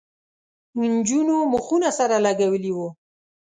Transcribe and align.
نجونو 0.91 1.35
مخونه 1.53 1.89
سره 1.97 2.15
لگولي 2.25 2.71
وو. 2.73 2.87